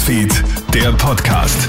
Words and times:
Newsfeed, 0.00 0.44
der 0.72 0.92
Podcast. 0.92 1.68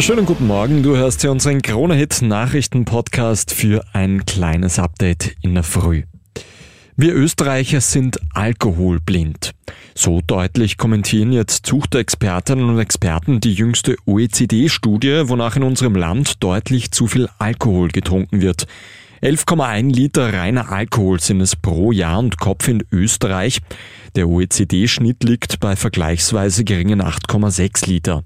Schönen 0.00 0.26
guten 0.26 0.48
Morgen, 0.48 0.82
du 0.82 0.96
hörst 0.96 1.20
hier 1.20 1.30
unseren 1.30 1.62
Krone-Hit 1.62 2.20
Nachrichten-Podcast 2.20 3.52
für 3.52 3.84
ein 3.92 4.26
kleines 4.26 4.80
Update 4.80 5.36
in 5.42 5.54
der 5.54 5.62
Früh. 5.62 6.02
Wir 6.96 7.14
Österreicher 7.14 7.80
sind 7.80 8.18
alkoholblind. 8.34 9.52
So 9.94 10.20
deutlich 10.26 10.78
kommentieren 10.78 11.30
jetzt 11.30 11.64
Zuchtexpertinnen 11.64 12.68
und 12.68 12.80
Experten 12.80 13.38
die 13.38 13.54
jüngste 13.54 13.94
OECD-Studie, 14.06 15.28
wonach 15.28 15.54
in 15.54 15.62
unserem 15.62 15.94
Land 15.94 16.42
deutlich 16.42 16.90
zu 16.90 17.06
viel 17.06 17.28
Alkohol 17.38 17.88
getrunken 17.88 18.40
wird. 18.40 18.66
11,1 19.22 19.94
Liter 19.94 20.32
reiner 20.32 20.72
Alkohol 20.72 21.20
sind 21.20 21.40
es 21.40 21.54
pro 21.54 21.92
Jahr 21.92 22.18
und 22.18 22.38
Kopf 22.38 22.66
in 22.66 22.82
Österreich. 22.90 23.60
Der 24.16 24.28
OECD-Schnitt 24.28 25.22
liegt 25.22 25.60
bei 25.60 25.76
vergleichsweise 25.76 26.64
geringen 26.64 27.00
8,6 27.00 27.88
Liter. 27.88 28.24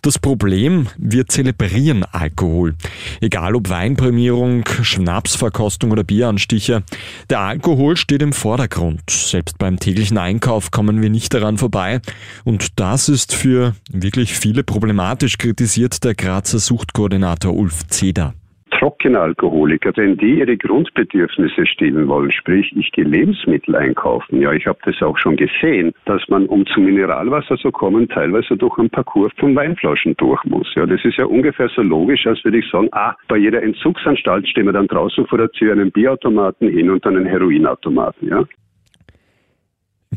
Das 0.00 0.18
Problem, 0.18 0.86
wir 0.96 1.26
zelebrieren 1.26 2.04
Alkohol. 2.04 2.74
Egal 3.20 3.54
ob 3.54 3.68
Weinprämierung, 3.68 4.64
Schnapsverkostung 4.80 5.90
oder 5.90 6.04
Bieranstiche. 6.04 6.84
Der 7.28 7.40
Alkohol 7.40 7.98
steht 7.98 8.22
im 8.22 8.32
Vordergrund. 8.32 9.10
Selbst 9.10 9.58
beim 9.58 9.78
täglichen 9.78 10.16
Einkauf 10.16 10.70
kommen 10.70 11.02
wir 11.02 11.10
nicht 11.10 11.34
daran 11.34 11.58
vorbei. 11.58 12.00
Und 12.44 12.80
das 12.80 13.10
ist 13.10 13.34
für 13.34 13.74
wirklich 13.92 14.32
viele 14.32 14.64
problematisch, 14.64 15.36
kritisiert 15.36 16.02
der 16.02 16.14
Grazer 16.14 16.60
Suchtkoordinator 16.60 17.54
Ulf 17.54 17.86
Zeder. 17.88 18.32
Trockenalkoholiker, 18.80 19.92
wenn 19.96 20.16
die 20.16 20.38
ihre 20.38 20.56
Grundbedürfnisse 20.56 21.66
stillen 21.66 22.08
wollen, 22.08 22.32
sprich 22.32 22.74
ich 22.74 22.90
gehe 22.92 23.04
Lebensmittel 23.04 23.76
einkaufen, 23.76 24.40
ja, 24.40 24.52
ich 24.52 24.66
habe 24.66 24.78
das 24.86 25.02
auch 25.02 25.18
schon 25.18 25.36
gesehen, 25.36 25.92
dass 26.06 26.26
man, 26.28 26.46
um 26.46 26.64
zum 26.66 26.86
Mineralwasser 26.86 27.58
zu 27.58 27.70
kommen, 27.70 28.08
teilweise 28.08 28.56
durch 28.56 28.78
ein 28.78 28.88
Parcours 28.88 29.32
von 29.36 29.54
Weinflaschen 29.54 30.16
durch 30.16 30.42
muss. 30.44 30.66
Ja, 30.74 30.86
das 30.86 31.04
ist 31.04 31.18
ja 31.18 31.26
ungefähr 31.26 31.68
so 31.68 31.82
logisch, 31.82 32.26
als 32.26 32.42
würde 32.42 32.58
ich 32.58 32.70
sagen, 32.70 32.88
ah, 32.92 33.14
bei 33.28 33.36
jeder 33.36 33.62
Entzugsanstalt 33.62 34.48
stehen 34.48 34.64
wir 34.64 34.72
dann 34.72 34.88
draußen 34.88 35.26
vor 35.26 35.36
der 35.36 35.50
Tür 35.50 35.72
einen 35.72 35.92
Bierautomaten 35.92 36.68
hin 36.68 36.88
und 36.88 37.04
dann 37.04 37.16
einen 37.16 37.26
Heroinautomaten, 37.26 38.28
ja. 38.28 38.44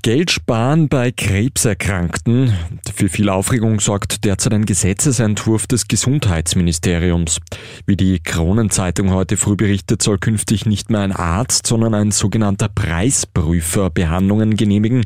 Geld 0.04 0.32
sparen 0.32 0.90
bei 0.90 1.14
Krebserkrankten. 1.14 2.52
Für 2.94 3.08
viel 3.08 3.30
Aufregung 3.30 3.80
sorgt 3.80 4.26
derzeit 4.26 4.54
ein 4.54 4.66
Gesetzesentwurf 4.66 5.66
des 5.66 5.88
Gesundheitsministeriums. 5.88 7.40
Wie 7.86 7.96
die 7.96 8.20
Kronenzeitung 8.20 9.12
heute 9.12 9.38
früh 9.38 9.56
berichtet, 9.56 10.02
soll 10.02 10.18
künftig 10.18 10.66
nicht 10.66 10.90
mehr 10.90 11.00
ein 11.00 11.14
Arzt, 11.14 11.68
sondern 11.68 11.94
ein 11.94 12.12
sogenannter 12.12 12.68
Preisprüfer 12.68 13.90
Behandlungen 13.92 14.58
genehmigen. 14.58 15.06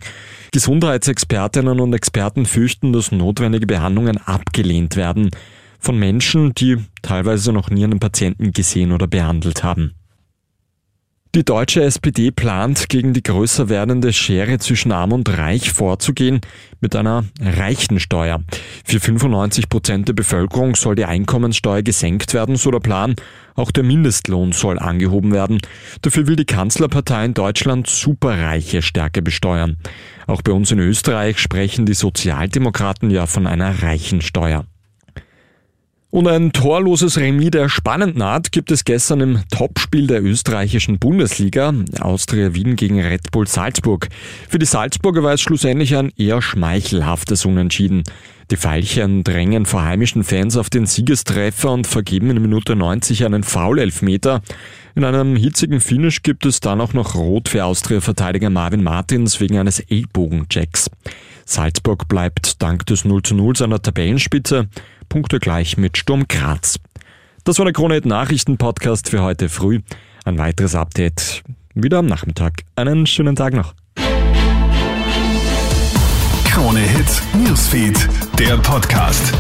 Gesundheitsexpertinnen 0.52 1.80
und 1.80 1.94
Experten 1.94 2.48
fürchten, 2.48 2.92
dass 2.92 3.12
notwendige 3.12 3.68
Behandlungen 3.68 4.18
abgelehnt 4.18 4.96
werden 4.96 5.30
von 5.78 6.00
Menschen, 6.00 6.56
die 6.56 6.78
teilweise 7.04 7.54
noch 7.54 7.70
nie 7.70 7.84
einen 7.84 8.00
Patienten 8.00 8.52
gesehen 8.52 8.92
oder 8.92 9.06
behandelt 9.06 9.64
haben. 9.64 9.94
Die 11.38 11.46
deutsche 11.46 11.84
SPD 11.84 12.32
plant, 12.32 12.90
gegen 12.90 13.14
die 13.14 13.22
größer 13.22 13.70
werdende 13.70 14.12
Schere 14.12 14.58
zwischen 14.58 14.92
Arm 14.92 15.12
und 15.14 15.38
Reich 15.38 15.72
vorzugehen 15.72 16.42
mit 16.82 16.96
einer 16.96 17.26
Reichensteuer. 17.40 18.42
Für 18.84 19.00
95 19.00 19.70
Prozent 19.70 20.08
der 20.08 20.14
Bevölkerung 20.14 20.76
soll 20.76 20.96
die 20.96 21.06
Einkommenssteuer 21.06 21.84
gesenkt 21.84 22.34
werden, 22.34 22.56
so 22.56 22.72
der 22.72 22.80
Plan. 22.80 23.14
Auch 23.54 23.70
der 23.70 23.84
Mindestlohn 23.84 24.52
soll 24.52 24.80
angehoben 24.80 25.32
werden. 25.32 25.60
Dafür 26.02 26.26
will 26.26 26.38
die 26.38 26.46
Kanzlerpartei 26.46 27.26
in 27.26 27.36
Deutschland 27.36 27.86
Superreiche 27.86 28.82
stärker 28.82 29.22
besteuern. 29.22 29.78
Auch 30.26 30.42
bei 30.42 30.54
uns 30.54 30.72
in 30.72 30.80
Österreich 30.80 31.38
sprechen 31.38 31.86
die 31.86 31.94
Sozialdemokraten 31.94 33.12
ja 33.12 33.28
von 33.28 33.46
einer 33.46 33.84
Reichensteuer. 33.84 34.66
Und 36.18 36.28
ein 36.28 36.52
torloses 36.52 37.20
Remis 37.20 37.52
der 37.52 37.70
spannenden 37.70 38.24
Art 38.24 38.52
gibt 38.52 38.72
es 38.72 38.86
gestern 38.86 39.22
im 39.22 39.44
Topspiel 39.52 40.08
der 40.08 40.24
österreichischen 40.24 40.98
Bundesliga, 40.98 41.72
Austria 42.00 42.56
Wien 42.56 42.76
gegen 42.76 43.00
Red 43.00 43.30
Bull 43.30 43.46
Salzburg. 43.46 44.10
Für 44.50 44.58
die 44.58 44.66
Salzburger 44.66 45.22
war 45.22 45.34
es 45.34 45.42
schlussendlich 45.42 45.96
ein 45.96 46.12
eher 46.18 46.42
schmeichelhaftes 46.42 47.46
Unentschieden. 47.46 48.02
Die 48.50 48.58
Veilchen 48.58 49.24
drängen 49.24 49.68
vor 49.68 49.84
heimischen 49.84 50.24
Fans 50.24 50.58
auf 50.58 50.72
den 50.72 50.88
Siegestreffer 50.88 51.72
und 51.72 51.86
vergeben 51.86 52.32
in 52.32 52.42
Minute 52.42 52.76
90 52.76 53.24
einen 53.24 53.44
Foul-Elfmeter. 53.44 54.42
In 54.96 55.04
einem 55.04 55.36
hitzigen 55.36 55.80
Finish 55.80 56.24
gibt 56.24 56.48
es 56.48 56.62
dann 56.62 56.82
auch 56.82 56.94
noch 56.94 57.14
Rot 57.14 57.50
für 57.50 57.64
Austria-Verteidiger 57.64 58.50
Marvin 58.50 58.82
Martins 58.82 59.40
wegen 59.40 59.60
eines 59.60 59.82
Ellbogenchecks. 59.82 60.90
Salzburg 61.46 62.08
bleibt 62.08 62.62
dank 62.64 62.88
des 62.88 63.06
0 63.06 63.22
zu 63.22 63.36
0 63.36 63.56
seiner 63.56 63.82
Tabellenspitze 63.82 64.68
Punkte 65.10 65.40
gleich 65.40 65.78
mit 65.78 65.98
Sturm 65.98 66.28
Graz. 66.28 66.80
Das 67.44 67.58
war 67.60 67.66
der 67.66 67.74
Krone 67.74 68.02
Nachrichten 68.04 68.58
Podcast 68.58 69.10
für 69.10 69.22
heute 69.22 69.50
früh. 69.50 69.82
Ein 70.26 70.38
weiteres 70.38 70.76
Update 70.76 71.44
wieder 71.74 72.00
am 72.00 72.06
Nachmittag. 72.06 72.64
Einen 72.76 73.06
schönen 73.06 73.36
Tag 73.36 73.54
noch. 73.54 73.74
Krone 76.46 76.80
Hits, 76.80 77.22
Newsfeed, 77.34 78.10
der 78.40 78.58
Podcast. 78.58 79.34